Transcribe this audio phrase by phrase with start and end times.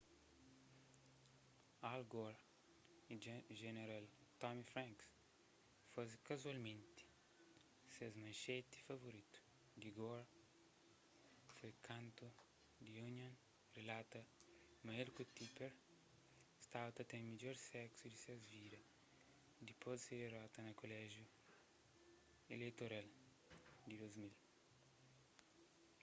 [1.89, 2.39] al gore
[3.51, 4.05] y jeneral
[4.41, 5.07] tommy franks
[5.93, 7.03] faze kazualmenti
[7.95, 9.39] ses manxeti favoritu
[9.81, 10.25] di gore
[11.55, 12.27] foi kantu
[12.83, 13.35] the onion
[13.75, 14.21] rilata
[14.83, 15.71] ma el ku tipper
[16.65, 18.79] staba ta ten midjor seksu di ses vida
[19.67, 21.25] dipôs di se dirota na koléjiu
[22.53, 23.07] ileitoral
[23.89, 24.39] di 2000